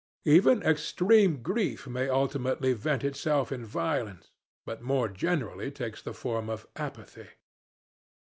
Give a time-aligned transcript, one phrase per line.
[0.25, 4.31] Even extreme grief may ultimately vent itself in violence
[4.65, 7.29] but more generally takes the form of apathy.